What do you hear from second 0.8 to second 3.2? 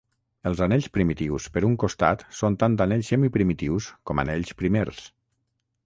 primitius per un costat són tant anells